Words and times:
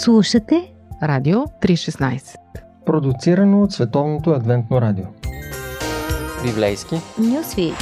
Слушате 0.00 0.72
Радио 1.02 1.38
316 1.38 2.36
Продуцирано 2.86 3.62
от 3.62 3.72
Световното 3.72 4.30
адвентно 4.30 4.80
радио. 4.80 5.04
Библейски. 6.44 6.94
Нюсвит 7.18 7.74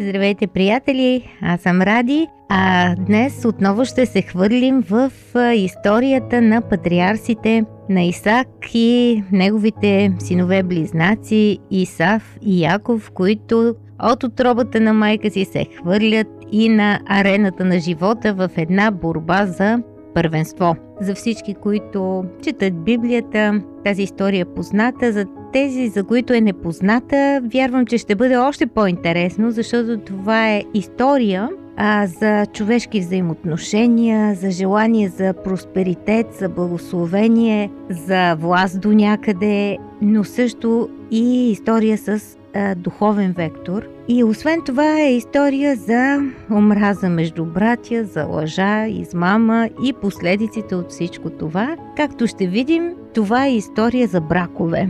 Здравейте, 0.00 0.46
приятели! 0.46 1.30
Аз 1.42 1.60
съм 1.60 1.82
Ради, 1.82 2.28
а 2.48 2.94
днес 2.96 3.44
отново 3.44 3.84
ще 3.84 4.06
се 4.06 4.22
хвърлим 4.22 4.80
в 4.80 5.12
историята 5.54 6.42
на 6.42 6.60
патриарсите 6.60 7.64
на 7.88 8.02
Исак 8.02 8.48
и 8.74 9.22
неговите 9.32 10.12
синове-близнаци 10.18 11.58
Исав 11.70 12.38
и 12.42 12.62
Яков, 12.62 13.10
които 13.10 13.74
от 14.02 14.24
отробата 14.24 14.80
на 14.80 14.92
майка 14.92 15.30
си 15.30 15.44
се 15.44 15.66
хвърлят 15.78 16.28
и 16.52 16.68
на 16.68 17.00
арената 17.06 17.64
на 17.64 17.80
живота 17.80 18.34
в 18.34 18.50
една 18.56 18.90
борба 18.90 19.46
за 19.46 19.82
първенство. 20.14 20.76
За 21.00 21.14
всички, 21.14 21.54
които 21.54 22.24
четат 22.42 22.84
Библията, 22.84 23.62
тази 23.84 24.02
история 24.02 24.42
е 24.42 24.54
позната. 24.54 25.12
За 25.12 25.26
тези, 25.52 25.88
за 25.88 26.04
които 26.04 26.32
е 26.32 26.40
непозната, 26.40 27.40
вярвам, 27.52 27.86
че 27.86 27.98
ще 27.98 28.14
бъде 28.14 28.36
още 28.36 28.66
по-интересно, 28.66 29.50
защото 29.50 29.98
това 29.98 30.50
е 30.50 30.64
история 30.74 31.48
а, 31.76 32.06
за 32.06 32.46
човешки 32.46 33.00
взаимоотношения, 33.00 34.34
за 34.34 34.50
желание 34.50 35.08
за 35.08 35.34
просперитет, 35.44 36.26
за 36.34 36.48
благословение, 36.48 37.70
за 37.90 38.34
власт 38.34 38.80
до 38.80 38.92
някъде, 38.92 39.78
но 40.02 40.24
също 40.24 40.88
и 41.10 41.50
история 41.50 41.98
с 41.98 42.38
а, 42.54 42.74
духовен 42.74 43.32
вектор. 43.32 43.86
И 44.12 44.24
освен 44.24 44.62
това 44.66 45.00
е 45.00 45.14
история 45.14 45.76
за 45.76 46.18
омраза 46.50 47.08
между 47.08 47.44
братя, 47.44 48.04
за 48.04 48.24
лъжа, 48.24 48.86
измама 48.86 49.68
и 49.84 49.92
последиците 49.92 50.74
от 50.74 50.90
всичко 50.90 51.30
това. 51.30 51.76
Както 51.96 52.26
ще 52.26 52.46
видим, 52.46 52.92
това 53.14 53.46
е 53.46 53.56
история 53.56 54.08
за 54.08 54.20
бракове. 54.20 54.88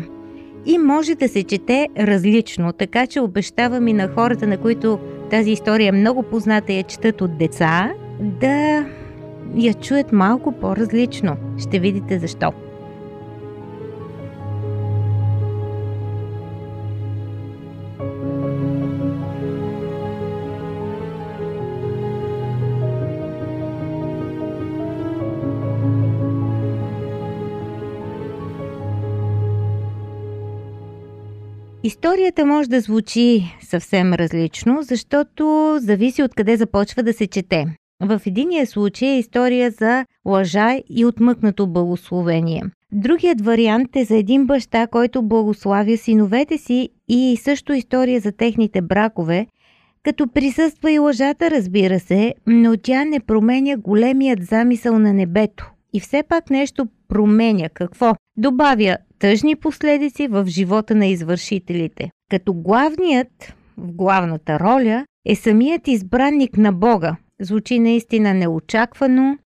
И 0.66 0.78
може 0.78 1.14
да 1.14 1.28
се 1.28 1.42
чете 1.42 1.88
различно, 1.98 2.72
така 2.72 3.06
че 3.06 3.20
обещавам 3.20 3.88
и 3.88 3.92
на 3.92 4.08
хората, 4.08 4.46
на 4.46 4.58
които 4.58 4.98
тази 5.30 5.50
история 5.50 5.88
е 5.88 5.92
много 5.92 6.22
позната 6.22 6.72
и 6.72 6.76
я 6.76 6.82
четат 6.82 7.20
от 7.20 7.38
деца, 7.38 7.92
да 8.20 8.86
я 9.56 9.74
чуят 9.74 10.12
малко 10.12 10.52
по-различно. 10.52 11.36
Ще 11.58 11.78
видите 11.78 12.18
защо. 12.18 12.52
Историята 31.90 32.46
може 32.46 32.68
да 32.68 32.80
звучи 32.80 33.56
съвсем 33.60 34.14
различно, 34.14 34.78
защото 34.82 35.76
зависи 35.80 36.22
от 36.22 36.34
къде 36.34 36.56
започва 36.56 37.02
да 37.02 37.12
се 37.12 37.26
чете. 37.26 37.66
В 38.02 38.22
единия 38.26 38.66
случай 38.66 39.08
е 39.08 39.18
история 39.18 39.70
за 39.70 40.04
лъжа 40.26 40.78
и 40.90 41.04
отмъкнато 41.04 41.66
благословение. 41.66 42.62
Другият 42.92 43.40
вариант 43.40 43.96
е 43.96 44.04
за 44.04 44.16
един 44.16 44.46
баща, 44.46 44.86
който 44.86 45.22
благославя 45.22 45.96
синовете 45.96 46.58
си 46.58 46.88
и 47.08 47.38
също 47.42 47.72
история 47.72 48.20
за 48.20 48.32
техните 48.32 48.82
бракове, 48.82 49.46
като 50.02 50.28
присъства 50.28 50.92
и 50.92 50.98
лъжата, 50.98 51.50
разбира 51.50 52.00
се, 52.00 52.34
но 52.46 52.76
тя 52.76 53.04
не 53.04 53.20
променя 53.20 53.76
големият 53.76 54.44
замисъл 54.44 54.98
на 54.98 55.12
небето. 55.12 55.70
И 55.92 56.00
все 56.00 56.22
пак 56.22 56.50
нещо 56.50 56.86
променя. 57.08 57.68
Какво? 57.68 58.14
Добавя 58.36 58.96
тъжни 59.18 59.56
последици 59.56 60.28
в 60.28 60.44
живота 60.48 60.94
на 60.94 61.06
извършителите. 61.06 62.10
Като 62.30 62.54
главният 62.54 63.54
в 63.76 63.92
главната 63.92 64.60
роля 64.60 65.04
е 65.26 65.34
самият 65.34 65.88
избранник 65.88 66.56
на 66.56 66.72
Бога. 66.72 67.16
Звучи 67.40 67.78
наистина 67.78 68.34
неочаквано. 68.34 69.38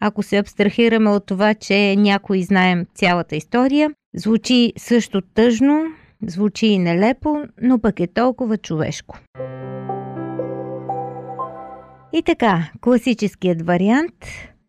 Ако 0.00 0.22
се 0.22 0.38
абстрахираме 0.38 1.10
от 1.10 1.26
това, 1.26 1.54
че 1.54 1.96
някои 1.96 2.42
знаем 2.42 2.86
цялата 2.94 3.36
история, 3.36 3.90
звучи 4.14 4.72
също 4.76 5.20
тъжно, 5.20 5.84
звучи 6.26 6.66
и 6.66 6.78
нелепо, 6.78 7.42
но 7.62 7.78
пък 7.78 8.00
е 8.00 8.06
толкова 8.06 8.56
човешко. 8.56 9.18
И 12.12 12.22
така, 12.22 12.70
класическият 12.80 13.66
вариант 13.66 14.14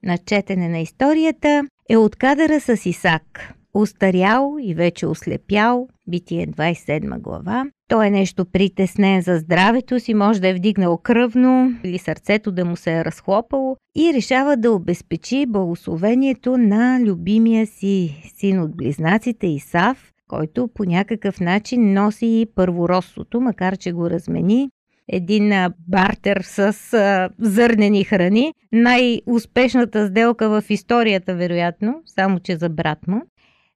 на 0.07 0.17
четене 0.17 0.69
на 0.69 0.79
историята 0.79 1.63
е 1.89 1.97
от 1.97 2.15
кадъра 2.15 2.59
с 2.59 2.85
Исак 2.85 3.53
устарял 3.73 4.57
и 4.61 4.73
вече 4.73 5.07
ослепял, 5.07 5.87
битие 6.07 6.47
27 6.47 7.19
глава. 7.19 7.65
Той 7.89 8.07
е 8.07 8.11
нещо 8.11 8.45
притеснен 8.45 9.21
за 9.21 9.37
здравето 9.37 9.99
си, 9.99 10.13
може 10.13 10.41
да 10.41 10.47
е 10.47 10.53
вдигнал 10.53 10.97
кръвно 10.97 11.71
или 11.83 11.97
сърцето 11.97 12.51
да 12.51 12.65
му 12.65 12.75
се 12.75 12.93
е 12.93 13.05
разхлопало 13.05 13.75
и 13.97 14.13
решава 14.13 14.57
да 14.57 14.71
обезпечи 14.71 15.45
благословението 15.47 16.57
на 16.57 16.99
любимия 17.01 17.67
си 17.67 18.23
син 18.35 18.61
от 18.61 18.77
близнаците 18.77 19.47
Исав, 19.47 20.11
който 20.27 20.69
по 20.73 20.83
някакъв 20.83 21.39
начин 21.39 21.93
носи 21.93 22.25
и 22.25 22.45
първородството, 22.55 23.41
макар 23.41 23.77
че 23.77 23.91
го 23.91 24.09
размени 24.09 24.69
един 25.07 25.53
бартер 25.87 26.41
с 26.41 26.59
а, 26.93 27.29
зърнени 27.39 28.03
храни. 28.03 28.53
Най-успешната 28.71 30.07
сделка 30.07 30.49
в 30.49 30.63
историята, 30.69 31.35
вероятно, 31.35 32.01
само 32.05 32.39
че 32.39 32.57
за 32.57 32.69
брат 32.69 33.07
му. 33.07 33.21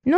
Но, 0.06 0.18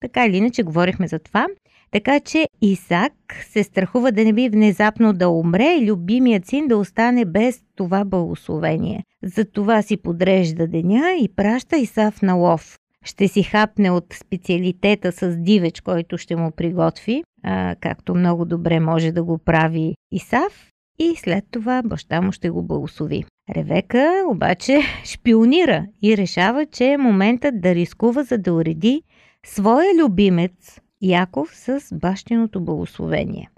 така 0.00 0.26
или 0.26 0.36
иначе, 0.36 0.62
говорихме 0.62 1.08
за 1.08 1.18
това. 1.18 1.46
Така 1.90 2.20
че 2.20 2.46
Исак 2.60 3.12
се 3.50 3.64
страхува 3.64 4.12
да 4.12 4.24
не 4.24 4.32
би 4.32 4.48
внезапно 4.48 5.12
да 5.12 5.28
умре 5.28 5.74
и 5.74 5.90
любимият 5.90 6.46
син 6.46 6.68
да 6.68 6.76
остане 6.76 7.24
без 7.24 7.60
това 7.76 8.04
благословение. 8.04 9.04
Затова 9.22 9.82
си 9.82 9.96
подрежда 9.96 10.66
деня 10.66 11.16
и 11.20 11.28
праща 11.36 11.76
Исав 11.76 12.22
на 12.22 12.34
лов. 12.34 12.78
Ще 13.04 13.28
си 13.28 13.42
хапне 13.42 13.90
от 13.90 14.04
специалитета 14.12 15.12
с 15.12 15.36
дивеч, 15.36 15.80
който 15.80 16.18
ще 16.18 16.36
му 16.36 16.50
приготви, 16.50 17.24
а, 17.44 17.76
както 17.80 18.14
много 18.14 18.44
добре 18.44 18.80
може 18.80 19.12
да 19.12 19.24
го 19.24 19.38
прави 19.38 19.94
Исав, 20.12 20.70
и 20.98 21.16
след 21.16 21.44
това 21.50 21.82
баща 21.84 22.20
му 22.20 22.32
ще 22.32 22.50
го 22.50 22.62
благослови. 22.62 23.24
Ревека 23.56 24.22
обаче 24.28 24.80
шпионира 25.04 25.86
и 26.02 26.16
решава, 26.16 26.66
че 26.66 26.84
е 26.84 26.98
моментът 26.98 27.60
да 27.60 27.74
рискува, 27.74 28.22
за 28.24 28.38
да 28.38 28.54
уреди 28.54 29.02
своя 29.46 30.02
любимец 30.02 30.80
Яков 31.02 31.56
с 31.56 31.80
бащиното 31.94 32.60
благословение. 32.60 33.50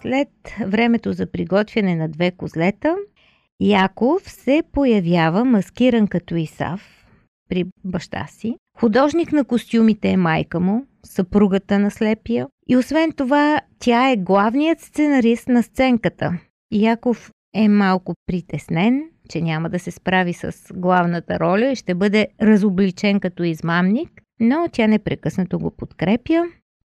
След 0.00 0.28
времето 0.66 1.12
за 1.12 1.30
приготвяне 1.30 1.96
на 1.96 2.08
две 2.08 2.30
козлета, 2.30 2.96
Яков 3.60 4.30
се 4.30 4.62
появява 4.72 5.44
маскиран 5.44 6.08
като 6.08 6.36
Исав 6.36 7.06
при 7.48 7.64
баща 7.84 8.26
си. 8.26 8.56
Художник 8.78 9.32
на 9.32 9.44
костюмите 9.44 10.08
е 10.08 10.16
майка 10.16 10.60
му, 10.60 10.86
съпругата 11.04 11.78
на 11.78 11.90
слепия. 11.90 12.46
И 12.68 12.76
освен 12.76 13.12
това, 13.12 13.60
тя 13.78 14.10
е 14.10 14.16
главният 14.16 14.80
сценарист 14.80 15.48
на 15.48 15.62
сценката. 15.62 16.38
Яков 16.72 17.30
е 17.54 17.68
малко 17.68 18.14
притеснен, 18.26 19.02
че 19.28 19.40
няма 19.40 19.70
да 19.70 19.78
се 19.78 19.90
справи 19.90 20.32
с 20.32 20.52
главната 20.74 21.40
роля 21.40 21.70
и 21.70 21.76
ще 21.76 21.94
бъде 21.94 22.28
разобличен 22.42 23.20
като 23.20 23.42
измамник, 23.42 24.10
но 24.40 24.68
тя 24.72 24.86
непрекъснато 24.86 25.58
го 25.58 25.70
подкрепя. 25.70 26.44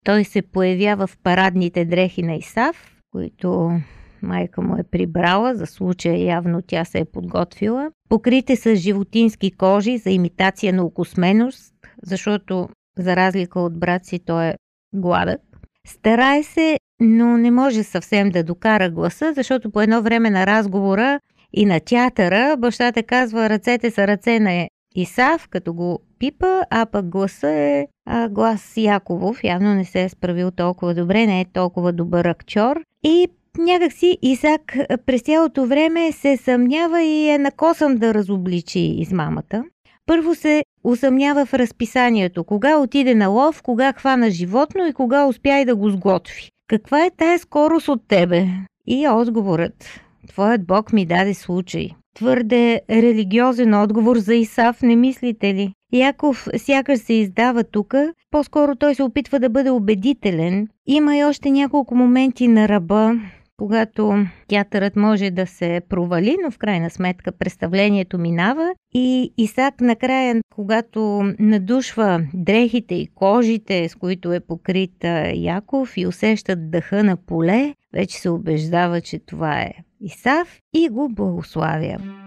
Той 0.05 0.25
се 0.25 0.43
появява 0.43 1.07
в 1.07 1.19
парадните 1.23 1.85
дрехи 1.85 2.23
на 2.23 2.35
Исав, 2.35 2.97
които 3.13 3.81
майка 4.23 4.63
му 4.63 4.77
е 4.77 4.83
прибрала, 4.83 5.55
за 5.55 5.67
случая 5.67 6.25
явно 6.25 6.63
тя 6.67 6.85
се 6.85 6.99
е 6.99 7.05
подготвила. 7.05 7.91
Покрите 8.09 8.57
с 8.57 8.77
животински 8.77 9.51
кожи 9.51 9.99
за 9.99 10.11
имитация 10.11 10.73
на 10.73 10.85
окосменост, 10.85 11.75
защото 12.03 12.69
за 12.99 13.17
разлика 13.17 13.61
от 13.61 13.79
брат 13.79 14.07
си 14.07 14.19
той 14.19 14.47
е 14.47 14.55
гладък. 14.95 15.41
Старае 15.87 16.43
се, 16.43 16.79
но 17.01 17.37
не 17.37 17.51
може 17.51 17.83
съвсем 17.83 18.31
да 18.31 18.45
докара 18.45 18.91
гласа, 18.91 19.33
защото 19.35 19.71
по 19.71 19.81
едно 19.81 20.03
време 20.03 20.31
на 20.31 20.47
разговора 20.47 21.21
и 21.53 21.67
на 21.67 21.81
театъра 21.81 22.57
бащата 22.59 23.03
казва 23.03 23.49
ръцете 23.49 23.91
са 23.91 24.07
ръце 24.07 24.41
на 24.41 24.69
Исав, 24.95 25.49
като 25.49 25.75
го 25.75 26.01
пипа, 26.19 26.63
а 26.71 26.87
пък 26.87 27.09
гласа 27.09 27.49
е 27.49 27.87
а, 28.07 28.29
глас 28.29 28.73
Яковов. 28.77 29.45
Явно 29.45 29.75
не 29.75 29.85
се 29.85 30.03
е 30.03 30.09
справил 30.09 30.51
толкова 30.51 30.95
добре, 30.95 31.27
не 31.27 31.41
е 31.41 31.45
толкова 31.53 31.93
добър 31.93 32.25
актьор. 32.25 32.81
И 33.03 33.29
някакси 33.59 34.19
Исак 34.23 34.77
през 35.07 35.23
цялото 35.23 35.67
време 35.67 36.13
се 36.13 36.37
съмнява 36.37 37.03
и 37.03 37.29
е 37.29 37.39
накосан 37.39 37.97
да 37.97 38.15
разобличи 38.15 38.81
измамата. 38.81 39.65
Първо 40.07 40.35
се 40.35 40.65
усъмнява 40.85 41.47
в 41.47 41.55
разписанието, 41.55 42.45
кога 42.45 42.79
отиде 42.79 43.15
на 43.15 43.29
лов, 43.29 43.63
кога 43.63 43.93
хвана 43.93 44.31
животно 44.31 44.87
и 44.87 44.93
кога 44.93 45.27
успя 45.27 45.61
и 45.61 45.65
да 45.65 45.77
го 45.77 45.91
сготви. 45.91 46.49
Каква 46.69 47.05
е 47.05 47.11
тая 47.11 47.39
скорост 47.39 47.89
от 47.89 48.09
тебе? 48.09 48.47
И 48.87 49.09
отговорът. 49.09 50.01
Твоят 50.29 50.67
Бог 50.67 50.93
ми 50.93 51.07
даде 51.07 51.35
случай. 51.35 51.89
твърде 52.15 52.81
религиозен 52.91 53.75
отговор 53.75 54.17
за 54.19 54.35
Исав, 54.35 54.83
не 54.83 54.97
мислите 54.97 55.55
ли? 55.55 55.73
Яков 55.93 56.49
сякаш 56.57 56.99
се 56.99 57.13
издава 57.13 57.65
тук, 57.65 57.95
по-скоро 58.31 58.77
той 58.77 58.95
се 58.95 59.03
опитва 59.03 59.41
да 59.41 59.51
бъде 59.51 59.71
убедителен. 59.71 60.69
Има 60.87 61.17
и 61.17 61.25
още 61.25 61.51
няколко 61.51 61.95
моменти 61.95 62.49
на 62.49 62.69
ръба, 62.69 63.15
когато 63.63 64.27
театърът 64.49 64.97
може 64.97 65.31
да 65.31 65.47
се 65.47 65.81
провали, 65.89 66.37
но 66.45 66.51
в 66.51 66.59
крайна 66.59 66.91
сметка 66.91 67.33
представлението 67.33 68.19
минава 68.19 68.75
и 68.95 69.33
Исак 69.39 69.81
накрая, 69.81 70.41
когато 70.55 71.33
надушва 71.39 72.25
дрехите 72.35 72.95
и 72.95 73.09
кожите, 73.15 73.89
с 73.89 73.95
които 73.95 74.33
е 74.33 74.41
покрит 74.41 75.05
Яков 75.35 75.97
и 75.97 76.07
усещат 76.07 76.71
дъха 76.71 77.05
на 77.05 77.17
поле, 77.17 77.75
вече 77.93 78.21
се 78.21 78.29
убеждава, 78.29 79.01
че 79.01 79.19
това 79.19 79.61
е 79.61 79.73
Исав 80.01 80.59
и 80.75 80.89
го 80.89 81.09
благославя. 81.09 82.22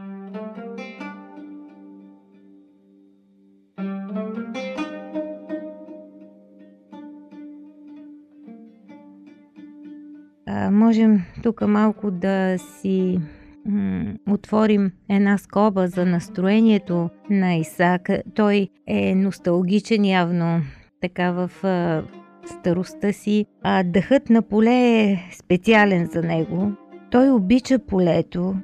Можем 10.85 11.21
тук 11.43 11.61
малко 11.61 12.11
да 12.11 12.57
си 12.57 13.19
м- 13.65 14.13
отворим 14.29 14.91
една 15.09 15.37
скоба 15.37 15.87
за 15.87 16.05
настроението 16.05 17.09
на 17.29 17.55
Исак. 17.55 18.09
Той 18.35 18.67
е 18.87 19.15
носталгичен 19.15 20.05
явно 20.05 20.61
така 21.01 21.31
в 21.31 21.51
а, 21.63 22.03
старостта 22.45 23.13
си. 23.13 23.45
А 23.63 23.83
дъхът 23.83 24.29
на 24.29 24.41
поле 24.41 25.01
е 25.01 25.29
специален 25.33 26.05
за 26.05 26.21
него. 26.21 26.71
Той 27.11 27.29
обича 27.29 27.79
полето. 27.79 28.55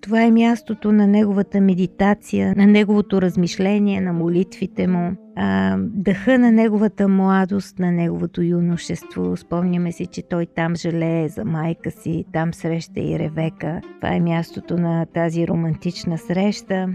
Това 0.00 0.22
е 0.22 0.30
мястото 0.30 0.92
на 0.92 1.06
неговата 1.06 1.60
медитация, 1.60 2.54
на 2.56 2.66
неговото 2.66 3.22
размишление, 3.22 4.00
на 4.00 4.12
молитвите 4.12 4.86
му 4.86 5.16
а, 5.36 5.76
дъха 5.78 6.38
на 6.38 6.52
неговата 6.52 7.08
младост, 7.08 7.78
на 7.78 7.92
неговото 7.92 8.42
юношество. 8.42 9.36
Спомняме 9.36 9.92
си, 9.92 10.06
че 10.06 10.22
той 10.22 10.46
там 10.46 10.76
жалее 10.76 11.28
за 11.28 11.44
майка 11.44 11.90
си, 11.90 12.24
там 12.32 12.54
среща 12.54 13.00
и 13.00 13.18
Ревека. 13.18 13.80
Това 13.96 14.14
е 14.14 14.20
мястото 14.20 14.76
на 14.76 15.06
тази 15.06 15.48
романтична 15.48 16.18
среща. 16.18 16.88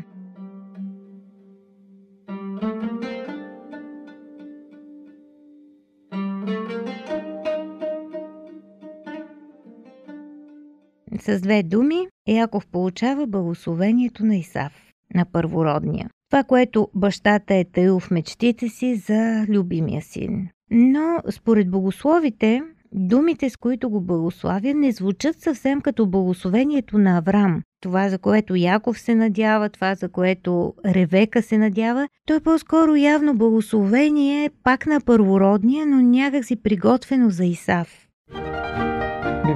С 11.21 11.41
две 11.41 11.63
думи, 11.63 12.07
Яков 12.27 12.67
получава 12.67 13.27
благословението 13.27 14.25
на 14.25 14.35
Исав, 14.35 14.71
на 15.15 15.25
първородния. 15.25 16.09
Това, 16.29 16.43
което 16.43 16.87
бащата 16.95 17.55
е 17.55 17.63
таил 17.63 17.99
в 17.99 18.11
мечтите 18.11 18.69
си 18.69 18.95
за 18.95 19.45
любимия 19.49 20.01
син. 20.01 20.47
Но 20.71 21.17
според 21.29 21.71
богословите, 21.71 22.63
думите, 22.91 23.49
с 23.49 23.57
които 23.57 23.89
го 23.89 24.01
благославя, 24.01 24.73
не 24.73 24.91
звучат 24.91 25.41
съвсем 25.41 25.81
като 25.81 26.07
благословението 26.07 26.97
на 26.97 27.17
Аврам. 27.17 27.61
Това, 27.81 28.09
за 28.09 28.17
което 28.17 28.55
Яков 28.55 28.99
се 28.99 29.15
надява, 29.15 29.69
това, 29.69 29.95
за 29.95 30.09
което 30.09 30.73
Ревека 30.85 31.41
се 31.41 31.57
надява, 31.57 32.07
то 32.25 32.35
е 32.35 32.39
по-скоро 32.39 32.95
явно 32.95 33.37
благословение 33.37 34.49
пак 34.63 34.85
на 34.85 35.01
първородния, 35.01 35.85
но 35.85 36.01
някак 36.01 36.45
си 36.45 36.55
приготвено 36.55 37.29
за 37.29 37.45
Исав. 37.45 38.07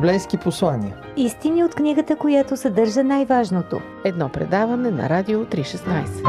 Библейски 0.01 0.37
послания. 0.37 0.95
Истини 1.17 1.63
от 1.63 1.75
книгата, 1.75 2.15
която 2.15 2.57
съдържа 2.57 3.03
най-важното. 3.03 3.81
Едно 4.05 4.29
предаване 4.29 4.91
на 4.91 5.09
Радио 5.09 5.45
316. 5.45 6.25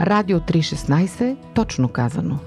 Радио 0.00 0.40
316, 0.40 1.36
точно 1.54 1.88
казано. 1.88 2.38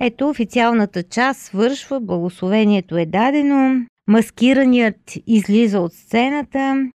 Ето 0.00 0.28
официалната 0.28 1.02
част 1.02 1.40
свършва, 1.40 2.00
благословението 2.00 2.96
е 2.96 3.06
дадено, 3.06 3.86
маскираният 4.08 5.12
излиза 5.26 5.80
от 5.80 5.92
сцената 5.92 6.90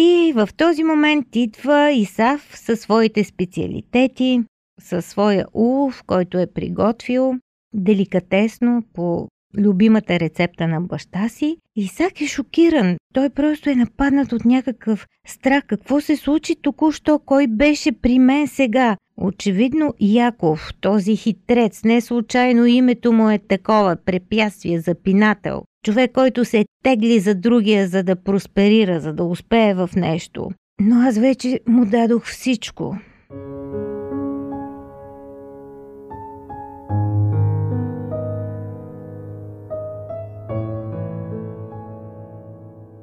и 0.00 0.32
в 0.32 0.48
този 0.56 0.84
момент 0.84 1.26
идва 1.36 1.90
Исав 1.90 2.50
със 2.54 2.80
своите 2.80 3.24
специалитети, 3.24 4.42
със 4.80 5.06
своя 5.06 5.46
улов, 5.54 6.02
който 6.06 6.38
е 6.38 6.46
приготвил 6.46 7.34
деликатесно 7.74 8.82
по 8.94 9.28
любимата 9.58 10.20
рецепта 10.20 10.68
на 10.68 10.80
баща 10.80 11.28
си. 11.28 11.56
Исак 11.76 12.20
е 12.20 12.26
шокиран. 12.26 12.96
Той 13.14 13.30
просто 13.30 13.70
е 13.70 13.74
нападнат 13.74 14.32
от 14.32 14.44
някакъв 14.44 15.06
страх. 15.26 15.64
Какво 15.66 16.00
се 16.00 16.16
случи 16.16 16.56
току-що? 16.56 17.18
Кой 17.18 17.46
беше 17.46 17.92
при 17.92 18.18
мен 18.18 18.46
сега? 18.46 18.96
Очевидно 19.16 19.94
Яков, 20.00 20.70
този 20.80 21.16
хитрец, 21.16 21.84
не 21.84 22.00
случайно 22.00 22.66
името 22.66 23.12
му 23.12 23.30
е 23.30 23.38
такова 23.38 23.96
препятствие, 23.96 24.80
запинател. 24.80 25.62
Човек, 25.84 26.12
който 26.12 26.44
се 26.44 26.64
тегли 26.82 27.18
за 27.18 27.34
другия, 27.34 27.88
за 27.88 28.02
да 28.02 28.22
просперира, 28.22 29.00
за 29.00 29.12
да 29.12 29.24
успее 29.24 29.74
в 29.74 29.90
нещо. 29.96 30.48
Но 30.80 30.96
аз 30.96 31.18
вече 31.18 31.60
му 31.66 31.86
дадох 31.86 32.24
всичко. 32.26 32.96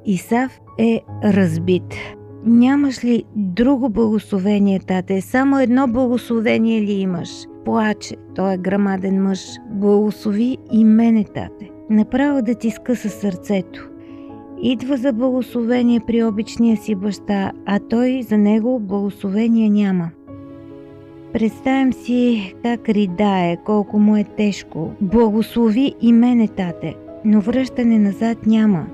Исав 0.04 0.60
е 0.78 1.00
разбит. 1.24 1.94
Нямаш 2.44 3.04
ли 3.04 3.24
друго 3.36 3.88
благословение, 3.88 4.80
тате? 4.80 5.20
Само 5.20 5.60
едно 5.60 5.88
благословение 5.88 6.82
ли 6.82 6.92
имаш? 6.92 7.30
Плаче, 7.64 8.16
той 8.34 8.54
е 8.54 8.58
грамаден 8.58 9.22
мъж. 9.22 9.40
Благослови 9.70 10.56
и 10.72 10.84
мене, 10.84 11.24
тате. 11.24 11.75
Направо 11.90 12.42
да 12.42 12.54
ти 12.54 12.70
скъса 12.70 13.08
сърцето. 13.08 13.88
Идва 14.62 14.96
за 14.96 15.12
благословение 15.12 16.00
при 16.06 16.24
обичния 16.24 16.76
си 16.76 16.94
баща, 16.94 17.52
а 17.66 17.78
той 17.78 18.22
за 18.22 18.38
него 18.38 18.80
благословение 18.80 19.70
няма. 19.70 20.10
Представям 21.32 21.92
си 21.92 22.54
как 22.62 22.88
ридае, 22.88 23.56
колко 23.56 23.98
му 23.98 24.16
е 24.16 24.24
тежко. 24.24 24.90
Благослови 25.00 25.94
и 26.02 26.12
мене, 26.12 26.48
тате, 26.48 26.94
но 27.24 27.40
връщане 27.40 27.98
назад 27.98 28.46
няма. 28.46 28.86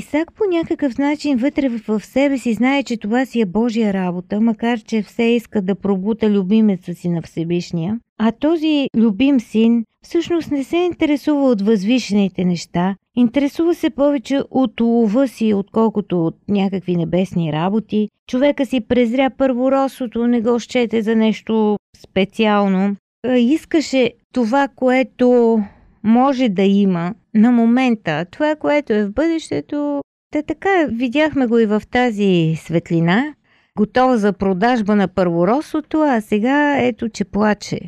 Исак 0.00 0.32
по 0.32 0.44
някакъв 0.50 0.98
начин 0.98 1.36
вътре 1.36 1.68
в 1.68 2.00
себе 2.00 2.38
си 2.38 2.52
знае, 2.52 2.82
че 2.82 2.96
това 2.96 3.26
си 3.26 3.40
е 3.40 3.46
Божия 3.46 3.92
работа, 3.92 4.40
макар 4.40 4.78
че 4.78 5.02
все 5.02 5.22
иска 5.22 5.62
да 5.62 5.74
пробута 5.74 6.30
любимеца 6.30 6.94
си 6.94 7.08
на 7.08 7.22
Всевишния. 7.22 7.98
А 8.18 8.32
този 8.32 8.88
любим 8.96 9.40
син 9.40 9.84
всъщност 10.02 10.50
не 10.50 10.64
се 10.64 10.76
интересува 10.76 11.44
от 11.44 11.62
възвишените 11.62 12.44
неща, 12.44 12.96
интересува 13.16 13.74
се 13.74 13.90
повече 13.90 14.40
от 14.50 14.80
лова 14.80 15.28
си, 15.28 15.54
отколкото 15.54 16.26
от 16.26 16.36
някакви 16.48 16.96
небесни 16.96 17.52
работи. 17.52 18.08
Човека 18.28 18.66
си 18.66 18.80
презря 18.80 19.30
първоросото, 19.30 20.26
не 20.26 20.40
го 20.40 20.58
щете 20.58 21.02
за 21.02 21.16
нещо 21.16 21.76
специално. 21.96 22.96
Искаше 23.36 24.12
това, 24.34 24.68
което 24.68 25.58
може 26.02 26.48
да 26.48 26.62
има 26.62 27.14
на 27.34 27.52
момента. 27.52 28.24
Това, 28.30 28.56
което 28.56 28.92
е 28.92 29.04
в 29.04 29.12
бъдещето, 29.12 30.00
да 30.32 30.42
така, 30.42 30.86
видяхме 30.88 31.46
го 31.46 31.58
и 31.58 31.66
в 31.66 31.82
тази 31.90 32.54
светлина, 32.56 33.34
готова 33.78 34.16
за 34.16 34.32
продажба 34.32 34.96
на 34.96 35.08
първоросото, 35.08 36.00
а 36.00 36.20
сега 36.20 36.78
ето, 36.78 37.08
че 37.08 37.24
плаче. 37.24 37.80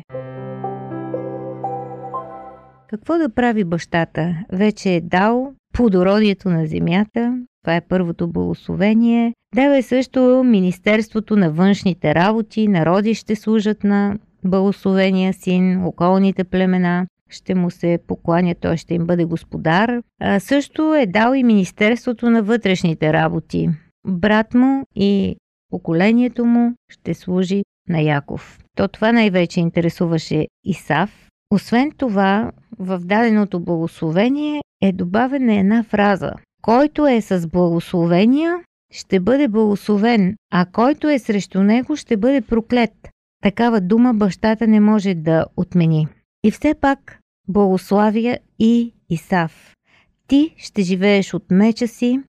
Какво 2.89 3.17
да 3.17 3.29
прави 3.35 3.63
бащата? 3.63 4.35
Вече 4.51 4.89
е 4.89 5.01
дал 5.01 5.53
плодородието 5.73 6.49
на 6.49 6.67
земята, 6.67 7.37
това 7.63 7.75
е 7.75 7.81
първото 7.81 8.27
благословение. 8.27 9.33
Дава 9.55 9.77
е 9.77 9.81
също 9.81 10.43
Министерството 10.45 11.35
на 11.35 11.51
външните 11.51 12.15
работи, 12.15 12.67
народи 12.67 13.13
ще 13.13 13.35
служат 13.35 13.83
на 13.83 14.17
благословения 14.45 15.33
син, 15.33 15.85
околните 15.85 16.43
племена 16.43 17.05
ще 17.33 17.55
му 17.55 17.71
се 17.71 17.99
покланя, 18.07 18.55
той 18.55 18.77
ще 18.77 18.93
им 18.93 19.05
бъде 19.05 19.25
господар. 19.25 20.01
А, 20.21 20.39
също 20.39 20.95
е 20.95 21.05
дал 21.05 21.33
и 21.33 21.43
Министерството 21.43 22.29
на 22.29 22.43
вътрешните 22.43 23.13
работи. 23.13 23.69
Брат 24.07 24.53
му 24.53 24.83
и 24.95 25.35
поколението 25.69 26.45
му 26.45 26.73
ще 26.91 27.13
служи 27.13 27.63
на 27.89 28.01
Яков. 28.01 28.59
То 28.77 28.87
това 28.87 29.11
най-вече 29.11 29.59
интересуваше 29.59 30.47
Исав. 30.63 31.29
Освен 31.51 31.91
това, 31.97 32.51
в 32.79 32.99
даденото 32.99 33.59
благословение 33.59 34.61
е 34.81 34.91
добавена 34.91 35.55
една 35.55 35.83
фраза. 35.83 36.31
Който 36.61 37.07
е 37.07 37.21
с 37.21 37.47
благословения, 37.47 38.59
ще 38.93 39.19
бъде 39.19 39.47
благословен, 39.47 40.35
а 40.51 40.65
който 40.65 41.09
е 41.09 41.19
срещу 41.19 41.63
него, 41.63 41.95
ще 41.95 42.17
бъде 42.17 42.41
проклет. 42.41 42.91
Такава 43.43 43.81
дума 43.81 44.13
бащата 44.13 44.67
не 44.67 44.79
може 44.79 45.13
да 45.13 45.45
отмени. 45.57 46.07
И 46.43 46.51
все 46.51 46.73
пак 46.73 47.19
благославя 47.47 48.37
и 48.59 48.93
Исав. 49.09 49.73
Ти 50.27 50.53
ще 50.57 50.81
живееш 50.81 51.33
от 51.33 51.43
меча 51.51 51.87
си 51.87 52.19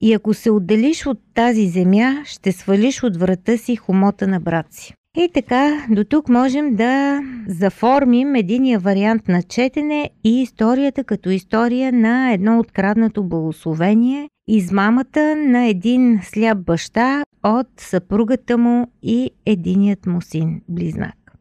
и 0.00 0.14
ако 0.14 0.34
се 0.34 0.50
отделиш 0.50 1.06
от 1.06 1.18
тази 1.34 1.68
земя, 1.68 2.22
ще 2.24 2.52
свалиш 2.52 3.02
от 3.02 3.16
врата 3.16 3.58
си 3.58 3.76
хомота 3.76 4.28
на 4.28 4.40
брат 4.40 4.66
си. 4.70 4.94
И 5.16 5.28
така, 5.34 5.86
до 5.90 6.04
тук 6.04 6.28
можем 6.28 6.76
да 6.76 7.20
заформим 7.46 8.34
единия 8.34 8.78
вариант 8.78 9.28
на 9.28 9.42
четене 9.42 10.10
и 10.24 10.42
историята 10.42 11.04
като 11.04 11.30
история 11.30 11.92
на 11.92 12.32
едно 12.32 12.58
откраднато 12.58 13.24
благословение, 13.24 14.28
измамата 14.48 15.36
на 15.36 15.64
един 15.64 16.20
сляп 16.22 16.58
баща 16.58 17.24
от 17.42 17.68
съпругата 17.76 18.58
му 18.58 18.86
и 19.02 19.30
единият 19.46 20.06
му 20.06 20.20
син, 20.20 20.60
близнак. 20.68 21.32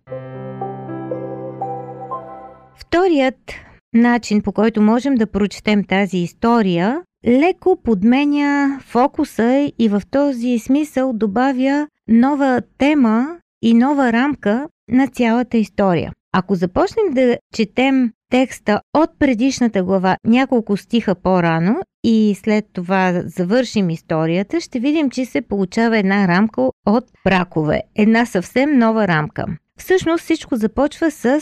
Вторият 2.82 3.52
начин, 3.94 4.42
по 4.42 4.52
който 4.52 4.82
можем 4.82 5.16
да 5.16 5.28
прочетем 5.28 5.84
тази 5.84 6.18
история, 6.18 7.02
леко 7.28 7.78
подменя 7.84 8.80
фокуса 8.82 9.72
и 9.80 9.90
в 9.90 10.02
този 10.12 10.60
смисъл 10.60 11.14
добавя 11.14 11.88
нова 12.08 12.62
тема 12.78 13.38
и 13.62 13.74
нова 13.74 14.14
рамка 14.14 14.68
на 14.90 15.08
цялата 15.08 15.58
история. 15.58 16.12
Ако 16.34 16.56
започнем 16.56 17.14
да 17.14 17.38
четем 17.54 18.12
текста 18.30 18.82
от 18.94 19.10
предишната 19.20 19.84
глава 19.84 20.18
няколко 20.26 20.78
стиха 20.78 21.16
по-рано 21.16 21.76
и 22.04 22.36
след 22.44 22.66
това 22.74 23.22
завършим 23.26 23.90
историята, 23.90 24.62
ще 24.62 24.80
видим, 24.80 25.10
че 25.10 25.26
се 25.26 25.42
получава 25.42 25.98
една 25.98 26.28
рамка 26.28 26.62
от 26.86 27.04
бракове. 27.26 27.82
Една 27.96 28.26
съвсем 28.26 28.78
нова 28.78 29.08
рамка. 29.08 29.46
Всъщност 29.80 30.24
всичко 30.24 30.56
започва 30.56 31.12
с 31.12 31.42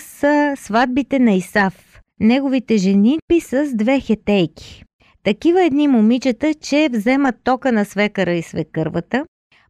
сватбите 0.57 1.19
на 1.19 1.31
Исав. 1.31 2.01
Неговите 2.19 2.77
женитби 2.77 3.39
с 3.39 3.71
две 3.75 3.99
хетейки. 3.99 4.83
Такива 5.23 5.65
едни 5.65 5.87
момичета, 5.87 6.53
че 6.53 6.89
вземат 6.91 7.35
тока 7.43 7.71
на 7.71 7.85
свекара 7.85 8.33
и 8.33 8.41
свекървата, 8.41 9.25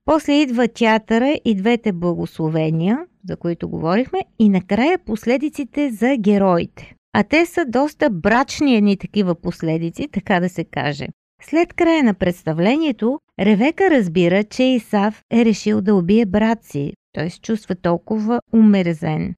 после 0.05 0.33
идва 0.33 0.67
театъра 0.67 1.39
и 1.45 1.55
двете 1.55 1.91
благословения, 1.91 2.99
за 3.29 3.37
които 3.37 3.69
говорихме, 3.69 4.19
и 4.39 4.49
накрая 4.49 4.99
последиците 4.99 5.91
за 5.91 6.15
героите. 6.19 6.95
А 7.13 7.23
те 7.23 7.45
са 7.45 7.65
доста 7.65 8.09
брачни 8.09 8.75
едни 8.75 8.97
такива 8.97 9.35
последици, 9.35 10.07
така 10.11 10.39
да 10.39 10.49
се 10.49 10.63
каже. 10.63 11.07
След 11.41 11.73
края 11.73 12.03
на 12.03 12.13
представлението, 12.13 13.19
Ревека 13.39 13.89
разбира, 13.91 14.43
че 14.43 14.63
Исав 14.63 15.23
е 15.31 15.45
решил 15.45 15.81
да 15.81 15.95
убие 15.95 16.25
брат 16.25 16.63
си. 16.63 16.93
Той 17.13 17.29
се 17.29 17.41
чувства 17.41 17.75
толкова 17.75 18.41
умерзен, 18.53 19.35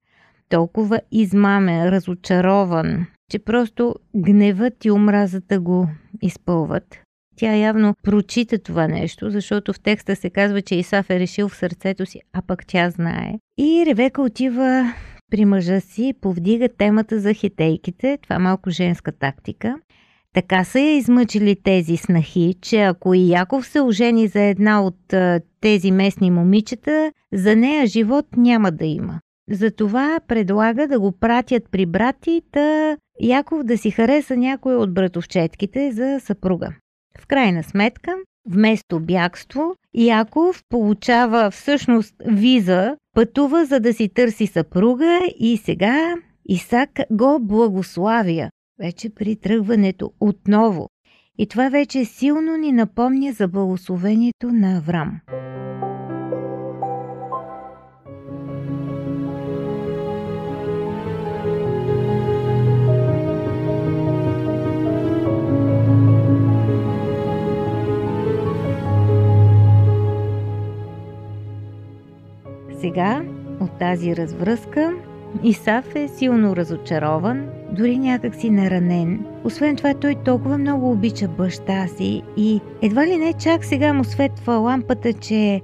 толкова 0.49 1.01
измамен, 1.11 1.89
разочарован, 1.89 3.05
че 3.31 3.39
просто 3.39 3.95
гневът 4.15 4.85
и 4.85 4.91
омразата 4.91 5.59
го 5.59 5.87
изпълват. 6.21 7.01
Тя 7.35 7.55
явно 7.55 7.93
прочита 8.03 8.59
това 8.59 8.87
нещо, 8.87 9.29
защото 9.29 9.73
в 9.73 9.79
текста 9.79 10.15
се 10.15 10.29
казва, 10.29 10.61
че 10.61 10.75
Исаф 10.75 11.09
е 11.09 11.19
решил 11.19 11.49
в 11.49 11.55
сърцето 11.55 12.05
си, 12.05 12.19
а 12.33 12.41
пък 12.41 12.65
тя 12.67 12.89
знае. 12.89 13.33
И 13.57 13.83
Ревека 13.87 14.21
отива 14.21 14.93
при 15.31 15.45
мъжа 15.45 15.81
си, 15.81 16.13
повдига 16.21 16.69
темата 16.77 17.19
за 17.19 17.33
хитейките, 17.33 18.17
това 18.21 18.35
е 18.35 18.39
малко 18.39 18.69
женска 18.69 19.11
тактика. 19.11 19.75
Така 20.33 20.63
са 20.63 20.79
я 20.79 20.97
измъчили 20.97 21.55
тези 21.63 21.97
снахи, 21.97 22.55
че 22.61 22.81
ако 22.81 23.13
и 23.13 23.29
Яков 23.29 23.67
се 23.67 23.81
ожени 23.81 24.27
за 24.27 24.41
една 24.41 24.83
от 24.83 25.13
тези 25.61 25.91
местни 25.91 26.31
момичета, 26.31 27.11
за 27.33 27.55
нея 27.55 27.87
живот 27.87 28.25
няма 28.37 28.71
да 28.71 28.85
има. 28.85 29.19
Затова 29.49 30.19
предлага 30.27 30.87
да 30.87 30.99
го 30.99 31.11
пратят 31.11 31.63
при 31.71 31.85
брати, 31.85 32.41
та 32.51 32.97
Яков 33.21 33.63
да 33.63 33.77
си 33.77 33.91
хареса 33.91 34.37
някой 34.37 34.75
от 34.75 34.93
братовчетките 34.93 35.91
за 35.91 36.19
съпруга. 36.19 36.73
В 37.19 37.27
крайна 37.27 37.63
сметка, 37.63 38.15
вместо 38.49 38.99
бягство, 38.99 39.75
Яков 39.93 40.63
получава 40.69 41.51
всъщност 41.51 42.15
виза, 42.25 42.95
пътува 43.15 43.65
за 43.65 43.79
да 43.79 43.93
си 43.93 44.09
търси 44.09 44.47
съпруга 44.47 45.19
и 45.39 45.57
сега 45.57 46.15
Исак 46.45 46.89
го 47.11 47.39
благославя, 47.41 48.49
вече 48.81 49.09
при 49.09 49.35
тръгването 49.35 50.11
отново. 50.19 50.89
И 51.37 51.47
това 51.47 51.69
вече 51.69 52.05
силно 52.05 52.57
ни 52.57 52.71
напомня 52.71 53.33
за 53.33 53.47
благословението 53.47 54.47
на 54.47 54.77
Аврам. 54.77 55.19
Сега 72.81 73.23
от 73.59 73.79
тази 73.79 74.15
развръзка 74.15 75.10
Исаф 75.43 75.95
е 75.95 76.07
силно 76.07 76.55
разочарован, 76.55 77.47
дори 77.71 77.97
някак 77.97 78.35
си 78.35 78.49
наранен. 78.49 79.25
Освен 79.43 79.75
това, 79.75 79.93
той 79.93 80.15
толкова 80.15 80.57
много 80.57 80.91
обича 80.91 81.27
баща 81.27 81.87
си 81.87 82.21
и 82.37 82.61
едва 82.81 83.07
ли 83.07 83.17
не 83.17 83.33
чак 83.33 83.65
сега 83.65 83.93
му 83.93 84.03
светва 84.03 84.53
лампата, 84.53 85.13
че 85.13 85.61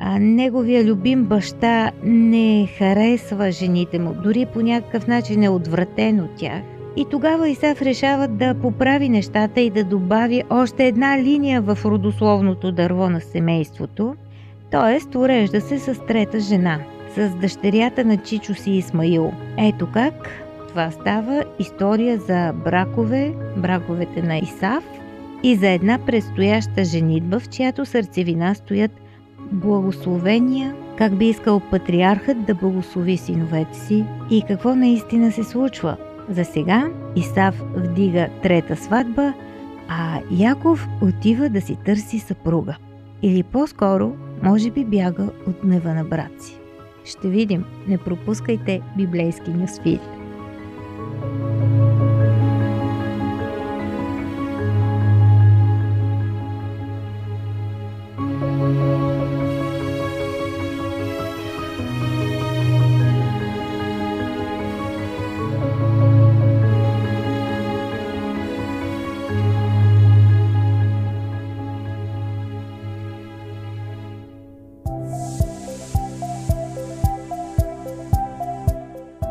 а, 0.00 0.18
неговия 0.18 0.84
любим 0.84 1.24
баща 1.24 1.90
не 2.04 2.68
харесва 2.78 3.50
жените 3.50 3.98
му, 3.98 4.14
дори 4.22 4.46
по 4.46 4.60
някакъв 4.60 5.06
начин 5.06 5.42
е 5.42 5.48
отвратен 5.48 6.20
от 6.20 6.30
тях. 6.36 6.62
И 6.96 7.06
тогава 7.10 7.48
Исаф 7.48 7.82
решава 7.82 8.28
да 8.28 8.54
поправи 8.54 9.08
нещата 9.08 9.60
и 9.60 9.70
да 9.70 9.84
добави 9.84 10.42
още 10.50 10.86
една 10.86 11.18
линия 11.18 11.60
в 11.60 11.78
родословното 11.84 12.72
дърво 12.72 13.10
на 13.10 13.20
семейството, 13.20 14.14
т.е. 14.70 15.18
урежда 15.18 15.60
се 15.60 15.78
с 15.78 16.06
трета 16.06 16.40
жена, 16.40 16.78
с 17.16 17.34
дъщерята 17.40 18.04
на 18.04 18.16
Чичо 18.16 18.54
си 18.54 18.70
Исмаил. 18.70 19.32
Ето 19.58 19.88
как 19.92 20.44
това 20.68 20.90
става 20.90 21.44
история 21.58 22.18
за 22.18 22.52
бракове, 22.64 23.34
браковете 23.56 24.22
на 24.22 24.36
Исав 24.36 24.84
и 25.42 25.56
за 25.56 25.68
една 25.68 25.98
предстояща 26.06 26.84
женитба, 26.84 27.40
в 27.40 27.48
чиято 27.48 27.86
сърцевина 27.86 28.54
стоят 28.54 28.90
благословения, 29.52 30.74
как 30.98 31.16
би 31.16 31.28
искал 31.28 31.60
патриархът 31.70 32.44
да 32.44 32.54
благослови 32.54 33.16
синовете 33.16 33.78
си 33.78 34.04
и 34.30 34.42
какво 34.48 34.74
наистина 34.74 35.32
се 35.32 35.44
случва. 35.44 35.96
За 36.28 36.44
сега 36.44 36.88
Исав 37.16 37.62
вдига 37.76 38.28
трета 38.42 38.76
сватба, 38.76 39.32
а 39.88 40.20
Яков 40.30 40.88
отива 41.02 41.48
да 41.48 41.60
си 41.60 41.76
търси 41.84 42.18
съпруга. 42.18 42.76
Или 43.22 43.42
по-скоро 43.42 44.12
може 44.42 44.70
би 44.70 44.84
бяга 44.84 45.28
от 45.46 45.56
гнева 45.64 45.94
на 45.94 46.04
брат 46.04 46.42
си. 46.42 46.63
Ще 47.04 47.28
видим. 47.28 47.64
Не 47.86 47.98
пропускайте 47.98 48.82
библейски 48.96 49.50
нюсфит. 49.50 50.00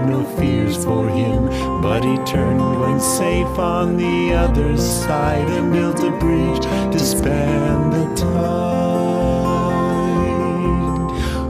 had 0.00 0.08
no 0.08 0.24
fears 0.36 0.84
for 0.84 1.08
him, 1.08 1.46
but 1.82 2.04
he 2.04 2.16
turned 2.24 2.80
when 2.80 3.00
safe 3.00 3.58
on 3.58 3.96
the 3.96 4.32
other 4.32 4.76
side 4.76 5.48
and 5.50 5.72
built 5.72 6.00
a 6.00 6.10
bridge 6.18 6.62
to 6.92 6.98
span 6.98 7.90
the 7.90 8.14
tide. 8.14 8.30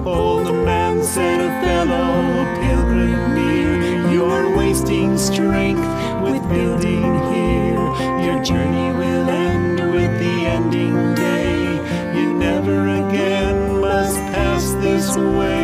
Old 0.07 0.47
man 0.65 1.03
said, 1.03 1.41
a 1.41 1.51
fellow 1.65 2.45
pilgrim 2.61 3.35
near, 3.35 4.13
you're 4.13 4.57
wasting 4.57 5.17
strength 5.17 5.87
with 6.23 6.43
building 6.49 7.03
here. 7.33 7.81
Your 8.25 8.43
journey 8.43 8.93
will 8.99 9.29
end 9.29 9.93
with 9.93 10.19
the 10.19 10.47
ending 10.47 11.15
day. 11.15 11.77
You 12.19 12.33
never 12.35 12.89
again 12.89 13.81
must 13.81 14.17
pass 14.33 14.73
this 14.75 15.17
way. 15.17 15.60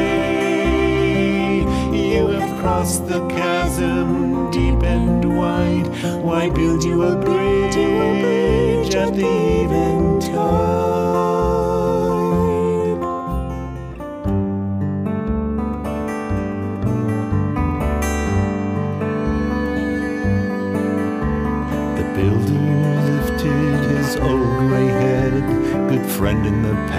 Crossed 2.87 3.09
the 3.09 3.27
chasm 3.31 4.49
deep 4.53 4.81
and 4.85 5.37
wide. 5.37 5.89
Why 6.23 6.49
build 6.49 6.85
you 6.85 7.03
a 7.03 7.17
bridge 7.17 7.75
at 8.95 9.13
the 9.13 9.27
eventide? 9.27 10.06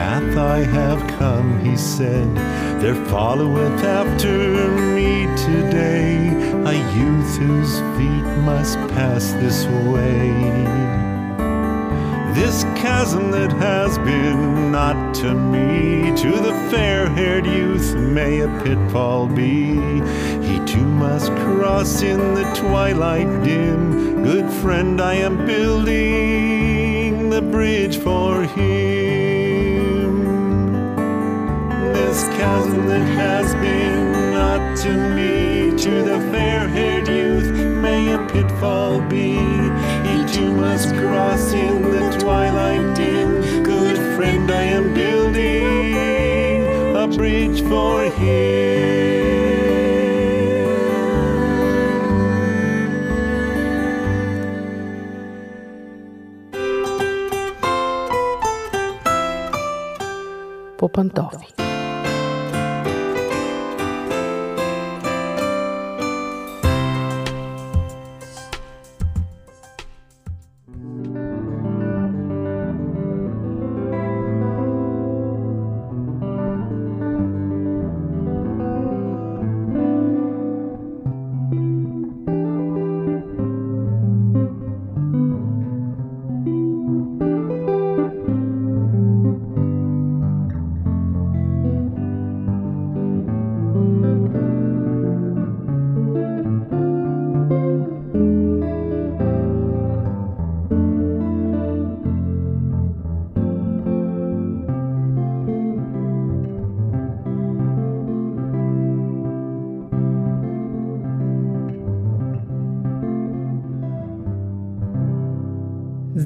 Path 0.08 0.38
I 0.38 0.60
have 0.60 1.02
come, 1.20 1.60
he 1.60 1.76
said. 1.76 2.34
There 2.82 2.96
followeth 3.08 3.84
after 3.84 4.36
me 4.96 5.26
today 5.36 6.30
a 6.72 6.76
youth 7.00 7.32
whose 7.36 7.80
feet 7.98 8.28
must 8.52 8.78
pass 8.96 9.34
this 9.44 9.66
way. 9.92 10.32
This 12.40 12.64
chasm 12.82 13.32
that 13.32 13.52
has 13.52 13.98
been 13.98 14.72
not 14.72 15.14
to 15.16 15.34
me, 15.34 16.16
to 16.22 16.32
the 16.32 16.56
fair 16.72 17.10
haired 17.10 17.46
youth 17.46 17.94
may 17.96 18.40
a 18.40 18.48
pitfall 18.64 19.28
be. 19.28 19.74
He 20.48 20.56
too 20.66 20.88
must 21.06 21.32
cross 21.44 22.02
in 22.02 22.20
the 22.34 22.50
twilight 22.56 23.44
dim. 23.44 24.24
Good 24.24 24.50
friend, 24.62 25.02
I 25.02 25.16
am 25.16 25.46
building 25.46 27.30
the 27.30 27.42
bridge 27.42 27.98
for 27.98 28.44
him. 28.44 28.97
This 32.18 32.30
chasm 32.30 32.88
that 32.88 33.06
has 33.10 33.54
been 33.62 34.32
not 34.32 34.76
to 34.78 34.92
me, 35.14 35.70
to 35.78 36.02
the 36.02 36.20
fair 36.32 36.68
haired 36.68 37.08
youth 37.08 37.52
may 37.80 38.12
a 38.12 38.18
pitfall 38.30 39.02
be. 39.02 39.34
He 39.36 40.26
too 40.34 40.52
must 40.52 40.96
cross 40.96 41.54
in 41.54 41.84
the 41.84 42.18
twilight 42.20 42.96
dim. 42.96 43.62
Good 43.62 43.98
friend, 44.16 44.50
I 44.50 44.64
am 44.64 44.96
building 44.96 46.66
a 46.96 47.08
bridge 47.08 47.62
for 47.70 48.06
him. 48.10 48.88
По 60.77 60.88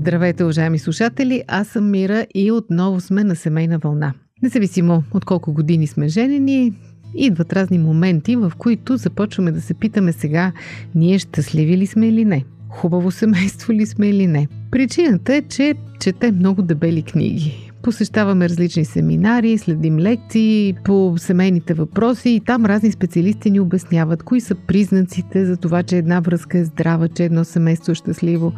Здравейте, 0.02 0.44
уважаеми 0.44 0.80
слушатели! 0.80 1.44
Аз 1.48 1.68
съм 1.68 1.92
Мира 1.92 2.26
и 2.36 2.52
отново 2.52 3.02
сме 3.02 3.24
на 3.24 3.36
семейна 3.36 3.78
вълна. 3.78 4.14
Независимо 4.44 5.04
от 5.14 5.26
колко 5.26 5.54
години 5.54 5.88
сме 5.88 6.08
женени, 6.08 6.74
идват 7.16 7.54
разни 7.54 7.80
моменти, 7.80 8.36
в 8.36 8.52
които 8.58 8.98
започваме 8.98 9.52
да 9.52 9.62
се 9.62 9.74
питаме 9.74 10.12
сега, 10.12 10.52
ние 10.96 11.20
щастливи 11.20 11.78
ли 11.78 11.88
сме 11.88 12.08
или 12.08 12.26
не? 12.26 12.46
Хубаво 12.70 13.12
семейство 13.12 13.74
ли 13.74 13.86
сме 13.86 14.10
или 14.10 14.28
не? 14.28 14.48
Причината 14.72 15.36
е, 15.36 15.42
че 15.42 15.76
чете 16.00 16.32
много 16.32 16.62
дебели 16.62 17.02
книги. 17.02 17.71
Посещаваме 17.84 18.50
различни 18.50 18.86
семинари, 18.86 19.58
следим 19.58 20.00
лекции 20.00 20.76
по 20.84 21.14
семейните 21.18 21.74
въпроси 21.74 22.30
и 22.30 22.40
там 22.40 22.66
разни 22.66 22.92
специалисти 22.92 23.52
ни 23.52 23.60
обясняват 23.60 24.24
кои 24.24 24.42
са 24.42 24.56
признаците 24.56 25.46
за 25.46 25.58
това, 25.58 25.84
че 25.84 25.98
една 25.98 26.20
връзка 26.20 26.58
е 26.58 26.66
здрава, 26.66 27.08
че 27.08 27.24
едно 27.24 27.44
семейство 27.44 27.92
е 27.92 27.96
щастливо. 27.96 28.54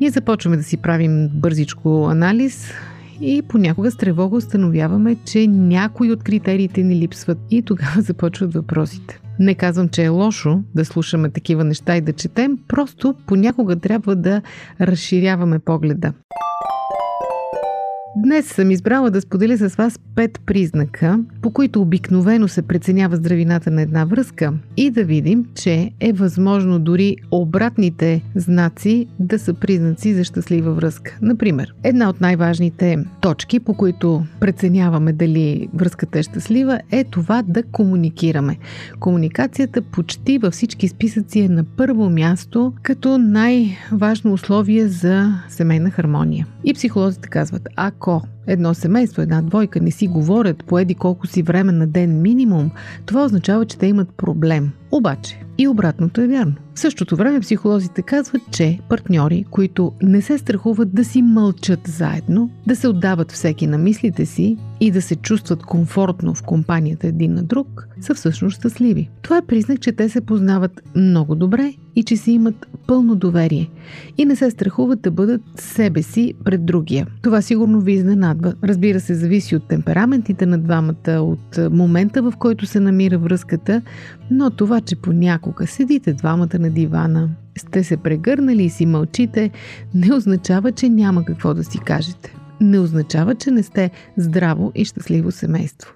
Ние 0.00 0.10
започваме 0.10 0.56
да 0.56 0.62
си 0.62 0.76
правим 0.76 1.28
бързичко 1.34 2.06
анализ 2.10 2.72
и 3.20 3.42
понякога 3.48 3.90
с 3.90 3.96
тревога 3.96 4.36
установяваме, 4.36 5.16
че 5.24 5.46
някои 5.46 6.12
от 6.12 6.22
критериите 6.22 6.82
ни 6.82 6.96
липсват 6.96 7.38
и 7.50 7.62
тогава 7.62 8.00
започват 8.00 8.54
въпросите. 8.54 9.20
Не 9.40 9.54
казвам, 9.54 9.88
че 9.88 10.04
е 10.04 10.08
лошо 10.08 10.62
да 10.74 10.84
слушаме 10.84 11.30
такива 11.30 11.64
неща 11.64 11.96
и 11.96 12.00
да 12.00 12.12
четем, 12.12 12.58
просто 12.68 13.14
понякога 13.26 13.76
трябва 13.76 14.16
да 14.16 14.42
разширяваме 14.80 15.58
погледа. 15.58 16.12
Днес 18.28 18.46
съм 18.46 18.70
избрала 18.70 19.10
да 19.10 19.20
споделя 19.20 19.56
с 19.56 19.76
вас 19.76 19.98
пет 20.14 20.40
признака, 20.46 21.20
по 21.42 21.50
които 21.50 21.82
обикновено 21.82 22.48
се 22.48 22.62
преценява 22.62 23.16
здравината 23.16 23.70
на 23.70 23.82
една 23.82 24.04
връзка 24.04 24.52
и 24.76 24.90
да 24.90 25.04
видим, 25.04 25.44
че 25.54 25.90
е 26.00 26.12
възможно 26.12 26.78
дори 26.78 27.16
обратните 27.30 28.22
знаци 28.34 29.06
да 29.20 29.38
са 29.38 29.54
признаци 29.54 30.14
за 30.14 30.24
щастлива 30.24 30.72
връзка. 30.72 31.18
Например, 31.22 31.74
една 31.82 32.08
от 32.08 32.20
най-важните 32.20 33.04
точки, 33.20 33.60
по 33.60 33.74
които 33.74 34.24
преценяваме 34.40 35.12
дали 35.12 35.68
връзката 35.74 36.18
е 36.18 36.22
щастлива, 36.22 36.80
е 36.90 37.04
това 37.04 37.42
да 37.42 37.62
комуникираме. 37.62 38.58
Комуникацията 39.00 39.82
почти 39.82 40.38
във 40.38 40.52
всички 40.52 40.88
списъци 40.88 41.40
е 41.40 41.48
на 41.48 41.64
първо 41.64 42.10
място 42.10 42.72
като 42.82 43.18
най-важно 43.18 44.32
условие 44.32 44.88
за 44.88 45.34
семейна 45.48 45.90
хармония. 45.90 46.46
И 46.64 46.74
психолозите 46.74 47.28
казват, 47.28 47.68
ако 47.76 48.17
едно 48.46 48.74
семейство, 48.74 49.22
една 49.22 49.42
двойка 49.42 49.80
не 49.80 49.90
си 49.90 50.06
говорят 50.06 50.64
по 50.64 50.78
еди 50.78 50.94
колко 50.94 51.26
си 51.26 51.42
време 51.42 51.72
на 51.72 51.86
ден 51.86 52.22
минимум, 52.22 52.70
това 53.06 53.24
означава, 53.24 53.66
че 53.66 53.78
те 53.78 53.86
имат 53.86 54.08
проблем. 54.16 54.70
Обаче, 54.90 55.40
и 55.58 55.68
обратното 55.68 56.20
е 56.20 56.26
вярно. 56.26 56.54
В 56.78 56.80
същото 56.80 57.16
време 57.16 57.40
психолозите 57.40 58.02
казват, 58.02 58.42
че 58.50 58.78
партньори, 58.88 59.44
които 59.50 59.92
не 60.02 60.22
се 60.22 60.38
страхуват 60.38 60.94
да 60.94 61.04
си 61.04 61.22
мълчат 61.22 61.80
заедно, 61.86 62.50
да 62.66 62.76
се 62.76 62.88
отдават 62.88 63.32
всеки 63.32 63.66
на 63.66 63.78
мислите 63.78 64.26
си 64.26 64.56
и 64.80 64.90
да 64.90 65.02
се 65.02 65.16
чувстват 65.16 65.62
комфортно 65.62 66.34
в 66.34 66.42
компанията 66.42 67.06
един 67.06 67.34
на 67.34 67.42
друг, 67.42 67.88
са 68.00 68.14
всъщност 68.14 68.56
щастливи. 68.56 69.10
Това 69.22 69.36
е 69.36 69.46
признак, 69.46 69.80
че 69.80 69.92
те 69.92 70.08
се 70.08 70.20
познават 70.20 70.82
много 70.96 71.34
добре 71.34 71.74
и 71.96 72.02
че 72.02 72.16
си 72.16 72.32
имат 72.32 72.66
пълно 72.86 73.14
доверие 73.14 73.70
и 74.18 74.24
не 74.24 74.36
се 74.36 74.50
страхуват 74.50 75.00
да 75.00 75.10
бъдат 75.10 75.40
себе 75.54 76.02
си 76.02 76.34
пред 76.44 76.66
другия. 76.66 77.06
Това 77.22 77.42
сигурно 77.42 77.80
ви 77.80 77.92
изненадва. 77.92 78.54
Разбира 78.64 79.00
се, 79.00 79.14
зависи 79.14 79.56
от 79.56 79.68
темпераментите 79.68 80.46
на 80.46 80.58
двамата, 80.58 81.12
от 81.12 81.58
момента 81.72 82.22
в 82.22 82.32
който 82.38 82.66
се 82.66 82.80
намира 82.80 83.18
връзката, 83.18 83.82
но 84.30 84.50
това, 84.50 84.80
че 84.80 84.96
понякога 84.96 85.66
седите 85.66 86.12
двамата 86.12 86.58
на 86.58 86.67
дивана, 86.68 87.28
сте 87.58 87.84
се 87.84 87.96
прегърнали 87.96 88.64
и 88.64 88.70
си 88.70 88.86
мълчите, 88.86 89.50
не 89.94 90.14
означава, 90.14 90.72
че 90.72 90.88
няма 90.88 91.24
какво 91.24 91.54
да 91.54 91.64
си 91.64 91.78
кажете. 91.78 92.34
Не 92.60 92.78
означава, 92.78 93.34
че 93.34 93.50
не 93.50 93.62
сте 93.62 93.90
здраво 94.16 94.72
и 94.74 94.84
щастливо 94.84 95.30
семейство. 95.30 95.94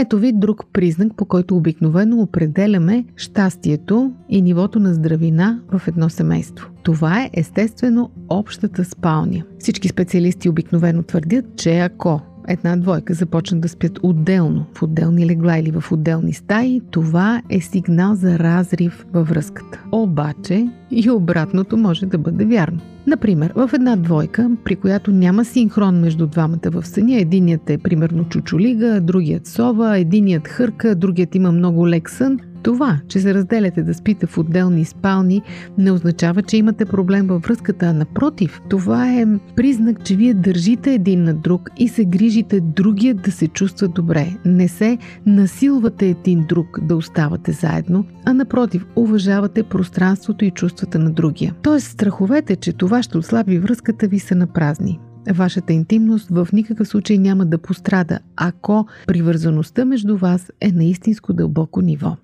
Ето 0.00 0.18
ви 0.18 0.32
друг 0.32 0.64
признак, 0.72 1.16
по 1.16 1.24
който 1.24 1.56
обикновено 1.56 2.20
определяме 2.20 3.04
щастието 3.16 4.12
и 4.28 4.42
нивото 4.42 4.80
на 4.80 4.94
здравина 4.94 5.60
в 5.72 5.88
едно 5.88 6.10
семейство. 6.10 6.70
Това 6.82 7.22
е 7.22 7.30
естествено 7.32 8.10
общата 8.28 8.84
спалня. 8.84 9.42
Всички 9.58 9.88
специалисти 9.88 10.48
обикновено 10.48 11.02
твърдят, 11.02 11.44
че 11.56 11.78
ако 11.78 12.20
една 12.48 12.76
двойка 12.76 13.14
започнат 13.14 13.60
да 13.60 13.68
спят 13.68 13.98
отделно, 14.02 14.66
в 14.74 14.82
отделни 14.82 15.26
легла 15.26 15.58
или 15.58 15.70
в 15.70 15.92
отделни 15.92 16.32
стаи, 16.32 16.80
това 16.90 17.42
е 17.50 17.60
сигнал 17.60 18.14
за 18.14 18.38
разрив 18.38 19.06
във 19.12 19.28
връзката. 19.28 19.84
Обаче 19.92 20.68
и 20.90 21.10
обратното 21.10 21.76
може 21.76 22.06
да 22.06 22.18
бъде 22.18 22.44
вярно. 22.44 22.80
Например, 23.06 23.52
в 23.56 23.70
една 23.74 23.96
двойка, 23.96 24.50
при 24.64 24.76
която 24.76 25.10
няма 25.10 25.44
синхрон 25.44 26.00
между 26.00 26.26
двамата 26.26 26.70
в 26.70 26.86
съня, 26.86 27.16
единият 27.16 27.70
е 27.70 27.78
примерно 27.78 28.24
чучулига, 28.24 29.00
другият 29.00 29.46
сова, 29.46 29.98
единият 29.98 30.48
хърка, 30.48 30.94
другият 30.94 31.34
има 31.34 31.52
много 31.52 31.88
лек 31.88 32.10
сън, 32.10 32.38
това, 32.62 33.00
че 33.08 33.20
се 33.20 33.34
разделяте 33.34 33.82
да 33.82 33.94
спите 33.94 34.26
в 34.26 34.38
отделни 34.38 34.84
спални, 34.84 35.42
не 35.78 35.90
означава, 35.90 36.42
че 36.42 36.56
имате 36.56 36.84
проблем 36.84 37.26
във 37.26 37.42
връзката, 37.42 37.86
а 37.86 37.92
напротив, 37.92 38.60
това 38.68 39.12
е 39.12 39.26
признак, 39.56 40.04
че 40.04 40.16
вие 40.16 40.34
държите 40.34 40.94
един 40.94 41.22
на 41.22 41.34
друг 41.34 41.70
и 41.76 41.88
се 41.88 42.04
грижите 42.04 42.60
другия 42.60 43.14
да 43.14 43.32
се 43.32 43.48
чувства 43.48 43.88
добре. 43.88 44.36
Не 44.44 44.68
се 44.68 44.98
насилвате 45.26 46.06
един 46.06 46.46
друг 46.48 46.78
да 46.82 46.96
оставате 46.96 47.52
заедно, 47.52 48.04
а 48.24 48.34
напротив, 48.34 48.86
уважавате 48.96 49.62
пространството 49.62 50.44
и 50.44 50.50
чувствата 50.50 50.98
на 50.98 51.10
другия. 51.10 51.54
Тоест, 51.62 51.86
страховете, 51.86 52.56
че 52.56 52.72
това 52.72 53.02
ще 53.02 53.18
отслаби 53.18 53.58
връзката 53.58 54.06
ви 54.06 54.18
са 54.18 54.34
на 54.34 54.46
празни. 54.46 55.00
Вашата 55.30 55.72
интимност 55.72 56.28
в 56.30 56.48
никакъв 56.52 56.88
случай 56.88 57.18
няма 57.18 57.46
да 57.46 57.58
пострада, 57.58 58.18
ако 58.36 58.86
привързаността 59.06 59.84
между 59.84 60.16
вас 60.16 60.52
е 60.60 60.72
на 60.72 60.84
истинско 60.84 61.32
дълбоко 61.32 61.80
ниво. 61.80 62.16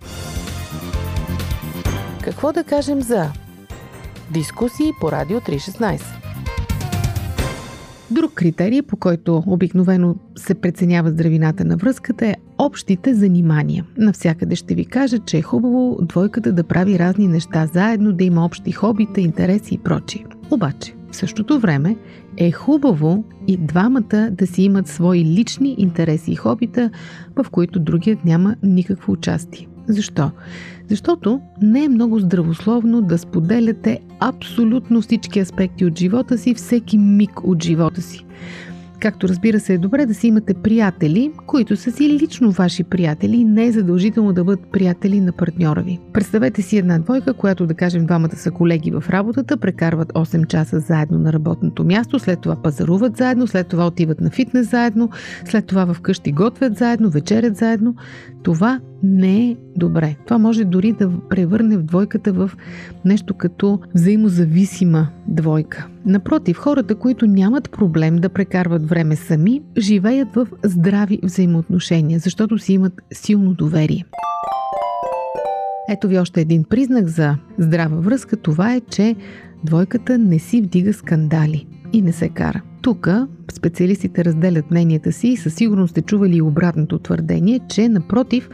Какво 2.22 2.52
да 2.52 2.64
кажем 2.64 3.02
за 3.02 3.28
дискусии 4.32 4.90
по 5.00 5.12
Радио 5.12 5.40
316? 5.40 6.02
Друг 8.10 8.32
критерий, 8.34 8.82
по 8.82 8.96
който 8.96 9.42
обикновено 9.46 10.16
се 10.36 10.54
преценява 10.54 11.10
здравината 11.10 11.64
на 11.64 11.76
връзката 11.76 12.26
е 12.26 12.36
общите 12.58 13.14
занимания. 13.14 13.84
Навсякъде 13.96 14.56
ще 14.56 14.74
ви 14.74 14.84
кажа, 14.84 15.18
че 15.18 15.38
е 15.38 15.42
хубаво 15.42 15.98
двойката 16.02 16.52
да 16.52 16.64
прави 16.64 16.98
разни 16.98 17.28
неща 17.28 17.66
заедно, 17.66 18.12
да 18.12 18.24
има 18.24 18.44
общи 18.44 18.72
хобита, 18.72 19.20
интереси 19.20 19.74
и 19.74 19.78
прочие. 19.78 20.26
Обаче, 20.50 20.94
в 21.14 21.16
същото 21.16 21.58
време 21.60 21.96
е 22.36 22.52
хубаво 22.52 23.24
и 23.46 23.56
двамата 23.56 24.30
да 24.30 24.46
си 24.46 24.62
имат 24.62 24.88
свои 24.88 25.24
лични 25.24 25.74
интереси 25.78 26.32
и 26.32 26.36
хобита, 26.36 26.90
в 27.36 27.50
които 27.50 27.80
другият 27.80 28.24
няма 28.24 28.56
никакво 28.62 29.12
участие. 29.12 29.68
Защо? 29.88 30.30
Защото 30.88 31.40
не 31.62 31.84
е 31.84 31.88
много 31.88 32.18
здравословно 32.18 33.02
да 33.02 33.18
споделяте 33.18 34.00
абсолютно 34.20 35.02
всички 35.02 35.40
аспекти 35.40 35.84
от 35.84 35.98
живота 35.98 36.38
си, 36.38 36.54
всеки 36.54 36.98
миг 36.98 37.44
от 37.44 37.62
живота 37.62 38.02
си. 38.02 38.24
Както 39.00 39.28
разбира 39.28 39.60
се 39.60 39.74
е 39.74 39.78
добре 39.78 40.06
да 40.06 40.14
си 40.14 40.26
имате 40.26 40.54
приятели, 40.54 41.32
които 41.46 41.76
са 41.76 41.92
си 41.92 42.08
лично 42.08 42.50
ваши 42.50 42.84
приятели 42.84 43.44
не 43.44 43.66
е 43.66 43.72
задължително 43.72 44.32
да 44.32 44.44
бъдат 44.44 44.72
приятели 44.72 45.20
на 45.20 45.32
партньора 45.32 45.82
ви. 45.82 45.98
Представете 46.12 46.62
си 46.62 46.78
една 46.78 46.98
двойка, 46.98 47.34
която 47.34 47.66
да 47.66 47.74
кажем 47.74 48.06
двамата 48.06 48.36
са 48.36 48.50
колеги 48.50 48.90
в 48.90 49.04
работата, 49.10 49.56
прекарват 49.56 50.12
8 50.12 50.46
часа 50.46 50.80
заедно 50.80 51.18
на 51.18 51.32
работното 51.32 51.84
място, 51.84 52.18
след 52.18 52.40
това 52.40 52.62
пазаруват 52.62 53.16
заедно, 53.16 53.46
след 53.46 53.68
това 53.68 53.86
отиват 53.86 54.20
на 54.20 54.30
фитнес 54.30 54.70
заедно, 54.70 55.10
след 55.44 55.66
това 55.66 55.94
вкъщи 55.94 56.32
готвят 56.32 56.76
заедно, 56.76 57.10
вечерят 57.10 57.56
заедно. 57.56 57.94
Това 58.42 58.80
не 59.02 59.50
е 59.50 59.56
добре. 59.76 60.16
Това 60.26 60.38
може 60.38 60.64
дори 60.64 60.92
да 60.92 61.10
превърне 61.30 61.76
в 61.76 61.82
двойката 61.82 62.32
в 62.32 62.50
нещо 63.04 63.34
като 63.34 63.80
взаимозависима 63.94 65.08
двойка. 65.28 65.86
Напротив, 66.06 66.56
хората, 66.56 66.94
които 66.94 67.26
нямат 67.26 67.70
проблем 67.70 68.16
да 68.16 68.28
прекарват 68.28 68.88
време 68.88 69.16
сами, 69.16 69.62
живеят 69.78 70.34
в 70.34 70.48
здрави 70.64 71.18
взаимоотношения, 71.22 72.18
защото 72.18 72.58
си 72.58 72.72
имат 72.72 73.02
силно 73.12 73.54
доверие. 73.54 74.04
Ето 75.88 76.08
ви 76.08 76.18
още 76.18 76.40
един 76.40 76.64
признак 76.64 77.08
за 77.08 77.36
здрава 77.58 78.00
връзка. 78.00 78.36
Това 78.36 78.74
е, 78.74 78.80
че 78.80 79.16
двойката 79.64 80.18
не 80.18 80.38
си 80.38 80.62
вдига 80.62 80.92
скандали 80.92 81.66
и 81.92 82.02
не 82.02 82.12
се 82.12 82.28
кара. 82.28 82.62
Тук 82.84 83.08
специалистите 83.52 84.24
разделят 84.24 84.70
мненията 84.70 85.12
си 85.12 85.28
и 85.28 85.36
със 85.36 85.54
сигурност 85.54 85.90
сте 85.90 86.02
чували 86.02 86.36
и 86.36 86.42
обратното 86.42 86.98
твърдение, 86.98 87.60
че 87.68 87.88
напротив, 87.88 88.50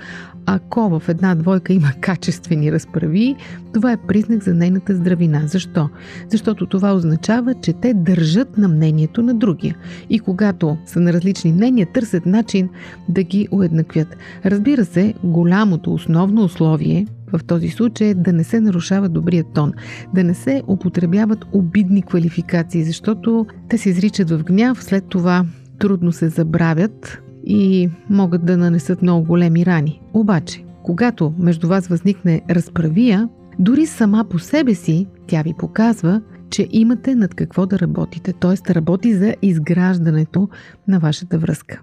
ако 0.46 1.00
в 1.00 1.08
една 1.08 1.34
двойка 1.34 1.72
има 1.72 1.92
качествени 2.00 2.72
разправи, 2.72 3.36
това 3.74 3.92
е 3.92 3.96
признак 3.96 4.42
за 4.42 4.54
нейната 4.54 4.96
здравина. 4.96 5.42
Защо? 5.46 5.88
Защото 6.28 6.66
това 6.66 6.92
означава, 6.94 7.54
че 7.54 7.72
те 7.72 7.94
държат 7.94 8.58
на 8.58 8.68
мнението 8.68 9.22
на 9.22 9.34
другия. 9.34 9.76
И 10.10 10.18
когато 10.18 10.76
са 10.86 11.00
на 11.00 11.12
различни 11.12 11.52
мнения, 11.52 11.86
търсят 11.94 12.26
начин 12.26 12.68
да 13.08 13.22
ги 13.22 13.48
уеднаквят. 13.50 14.16
Разбира 14.44 14.84
се, 14.84 15.14
голямото 15.24 15.94
основно 15.94 16.44
условие 16.44 17.06
в 17.32 17.44
този 17.44 17.68
случай 17.68 18.08
е 18.08 18.14
да 18.14 18.32
не 18.32 18.44
се 18.44 18.60
нарушава 18.60 19.08
добрият 19.08 19.46
тон, 19.54 19.72
да 20.14 20.24
не 20.24 20.34
се 20.34 20.62
употребяват 20.68 21.44
обидни 21.52 22.02
квалификации, 22.02 22.84
защото 22.84 23.46
те 23.68 23.78
се 23.78 23.88
изричат 23.90 24.30
в 24.30 24.44
гняв, 24.44 24.84
след 24.84 25.04
това 25.04 25.46
трудно 25.78 26.12
се 26.12 26.28
забравят 26.28 27.22
и 27.46 27.90
могат 28.10 28.46
да 28.46 28.56
нанесат 28.56 29.02
много 29.02 29.26
големи 29.26 29.66
рани. 29.66 30.00
Обаче, 30.12 30.64
когато 30.82 31.34
между 31.38 31.68
вас 31.68 31.88
възникне 31.88 32.42
разправия, 32.50 33.28
дори 33.58 33.86
сама 33.86 34.24
по 34.30 34.38
себе 34.38 34.74
си 34.74 35.06
тя 35.26 35.42
ви 35.42 35.54
показва, 35.58 36.22
че 36.50 36.68
имате 36.70 37.14
над 37.14 37.34
какво 37.34 37.66
да 37.66 37.78
работите, 37.78 38.32
т.е. 38.32 38.74
работи 38.74 39.14
за 39.14 39.34
изграждането 39.42 40.48
на 40.88 40.98
вашата 40.98 41.38
връзка. 41.38 41.80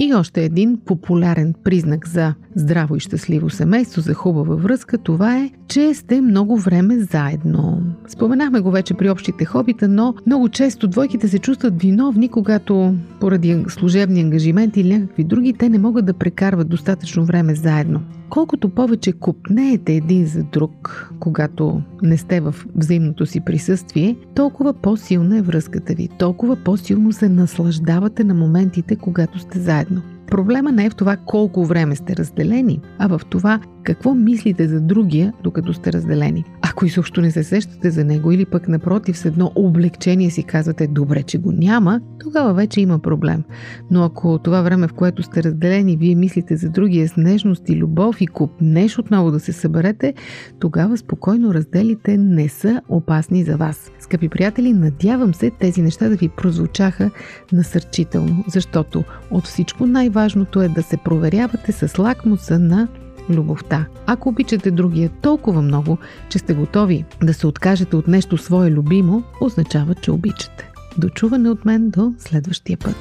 И 0.00 0.14
още 0.14 0.44
един 0.44 0.80
популярен 0.86 1.54
признак 1.64 2.08
за 2.08 2.34
здраво 2.58 2.96
и 2.96 3.00
щастливо 3.00 3.50
семейство, 3.50 4.00
за 4.00 4.14
хубава 4.14 4.54
връзка, 4.54 4.98
това 4.98 5.38
е, 5.38 5.50
че 5.68 5.94
сте 5.94 6.20
много 6.20 6.56
време 6.56 6.98
заедно. 6.98 7.82
Споменахме 8.08 8.60
го 8.60 8.70
вече 8.70 8.94
при 8.94 9.10
общите 9.10 9.44
хобита, 9.44 9.88
но 9.88 10.14
много 10.26 10.48
често 10.48 10.88
двойките 10.88 11.28
се 11.28 11.38
чувстват 11.38 11.82
виновни, 11.82 12.28
когато 12.28 12.94
поради 13.20 13.64
служебни 13.68 14.20
ангажименти 14.20 14.80
или 14.80 14.98
някакви 14.98 15.24
други, 15.24 15.52
те 15.52 15.68
не 15.68 15.78
могат 15.78 16.06
да 16.06 16.14
прекарват 16.14 16.68
достатъчно 16.68 17.24
време 17.24 17.54
заедно. 17.54 18.00
Колкото 18.30 18.68
повече 18.68 19.12
купнеете 19.12 19.92
един 19.92 20.26
за 20.26 20.42
друг, 20.42 21.10
когато 21.20 21.82
не 22.02 22.16
сте 22.16 22.40
в 22.40 22.54
взаимното 22.76 23.26
си 23.26 23.40
присъствие, 23.40 24.16
толкова 24.34 24.72
по-силна 24.72 25.38
е 25.38 25.42
връзката 25.42 25.94
ви, 25.94 26.08
толкова 26.18 26.56
по-силно 26.56 27.12
се 27.12 27.28
наслаждавате 27.28 28.24
на 28.24 28.34
моментите, 28.34 28.96
когато 28.96 29.38
сте 29.38 29.58
заедно. 29.58 30.02
Проблема 30.30 30.72
не 30.72 30.84
е 30.84 30.90
в 30.90 30.96
това 30.96 31.16
колко 31.16 31.64
време 31.64 31.96
сте 31.96 32.16
разделени, 32.16 32.80
а 32.98 33.06
в 33.06 33.20
това 33.30 33.60
какво 33.82 34.14
мислите 34.14 34.68
за 34.68 34.80
другия, 34.80 35.32
докато 35.42 35.72
сте 35.72 35.92
разделени. 35.92 36.44
Ако 36.78 36.86
изобщо 36.86 37.20
не 37.20 37.30
се 37.30 37.44
сещате 37.44 37.90
за 37.90 38.04
него 38.04 38.32
или 38.32 38.44
пък 38.44 38.68
напротив 38.68 39.18
с 39.18 39.24
едно 39.24 39.52
облегчение 39.54 40.30
си 40.30 40.42
казвате 40.42 40.86
добре, 40.86 41.22
че 41.22 41.38
го 41.38 41.52
няма, 41.52 42.00
тогава 42.20 42.54
вече 42.54 42.80
има 42.80 42.98
проблем. 42.98 43.42
Но 43.90 44.04
ако 44.04 44.38
това 44.38 44.62
време, 44.62 44.88
в 44.88 44.92
което 44.92 45.22
сте 45.22 45.42
разделени, 45.42 45.96
вие 45.96 46.14
мислите 46.14 46.56
за 46.56 46.68
другия 46.70 47.08
с 47.08 47.16
нежност 47.16 47.68
и 47.68 47.76
любов 47.76 48.20
и 48.20 48.26
купнеш 48.26 48.98
отново 48.98 49.30
да 49.30 49.40
се 49.40 49.52
съберете, 49.52 50.14
тогава 50.60 50.96
спокойно 50.96 51.54
разделите 51.54 52.16
не 52.16 52.48
са 52.48 52.82
опасни 52.88 53.44
за 53.44 53.56
вас. 53.56 53.90
Скъпи 54.00 54.28
приятели, 54.28 54.72
надявам 54.72 55.34
се 55.34 55.50
тези 55.50 55.82
неща 55.82 56.08
да 56.08 56.16
ви 56.16 56.28
прозвучаха 56.28 57.10
насърчително, 57.52 58.44
защото 58.48 59.04
от 59.30 59.44
всичко 59.44 59.86
най-важното 59.86 60.62
е 60.62 60.68
да 60.68 60.82
се 60.82 60.96
проверявате 60.96 61.72
с 61.72 61.98
лакмуса 61.98 62.58
на 62.58 62.88
любовта. 63.30 63.86
Ако 64.06 64.28
обичате 64.28 64.70
другия 64.70 65.08
толкова 65.08 65.62
много, 65.62 65.98
че 66.28 66.38
сте 66.38 66.54
готови 66.54 67.04
да 67.22 67.34
се 67.34 67.46
откажете 67.46 67.96
от 67.96 68.08
нещо 68.08 68.38
свое 68.38 68.70
любимо, 68.70 69.22
означава, 69.40 69.94
че 69.94 70.10
обичате. 70.10 70.70
Дочуване 70.98 71.50
от 71.50 71.64
мен 71.64 71.90
до 71.90 72.12
следващия 72.18 72.78
път. 72.78 72.96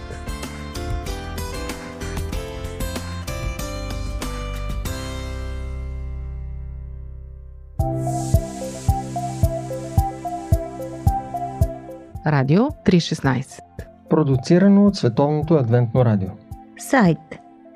Радио 12.28 12.62
316. 12.62 13.62
Продуцирано 14.10 14.86
от 14.86 14.96
Световното 14.96 15.54
адвентно 15.54 16.06
радио. 16.06 16.30
Сайт 16.78 17.18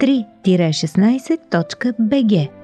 3-16.bg 0.01 2.60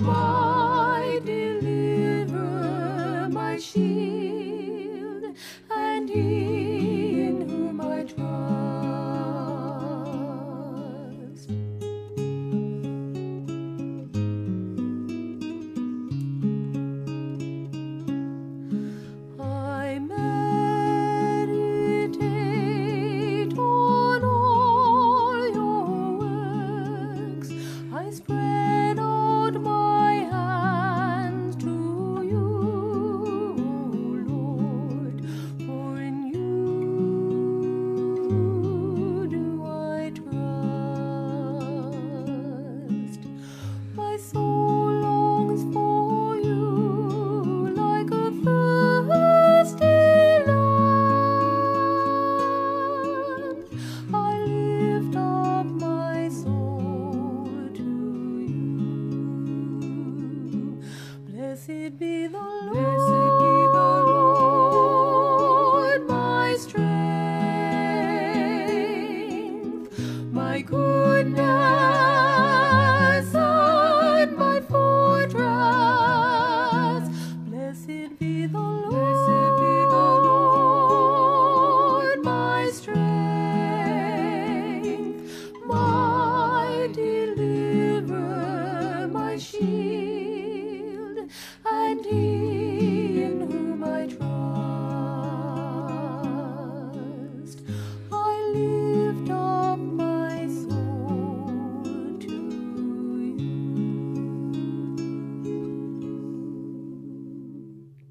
more. 0.00 0.39